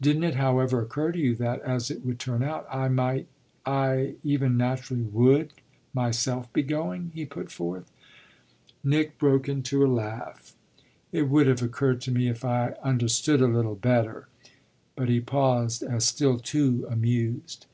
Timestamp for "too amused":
16.38-17.66